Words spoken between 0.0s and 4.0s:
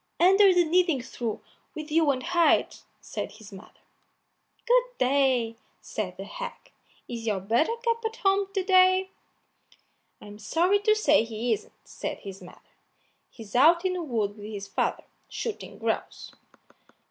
"Under the kneading trough with you and hide," said his mother.